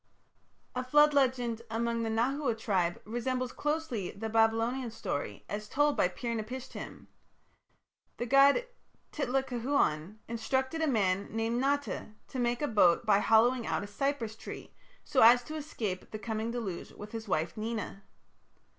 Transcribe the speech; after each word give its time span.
A 0.75 0.83
flood 0.83 1.13
legend 1.13 1.61
among 1.69 2.01
the 2.01 2.09
Nahua 2.09 2.57
tribes 2.57 2.97
resembles 3.05 3.51
closely 3.51 4.09
the 4.09 4.29
Babylonian 4.29 4.89
story 4.89 5.45
as 5.47 5.69
told 5.69 5.95
by 5.95 6.07
Pir 6.07 6.33
napishtim. 6.35 7.05
The 8.17 8.25
god 8.25 8.65
Titlacahuan 9.11 10.17
instructed 10.27 10.81
a 10.81 10.87
man 10.87 11.27
named 11.29 11.59
Nata 11.61 12.15
to 12.29 12.39
make 12.39 12.63
a 12.63 12.67
boat 12.67 13.05
by 13.05 13.19
hollowing 13.19 13.67
out 13.67 13.83
a 13.83 13.85
cypress 13.85 14.35
tree, 14.35 14.73
so 15.03 15.21
as 15.21 15.43
to 15.43 15.55
escape 15.55 16.09
the 16.09 16.17
coming 16.17 16.49
deluge 16.49 16.89
with 16.93 17.11
his 17.11 17.27
wife 17.27 17.55
Nena. 17.55 18.01